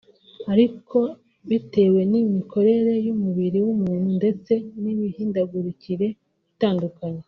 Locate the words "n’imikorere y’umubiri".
2.11-3.59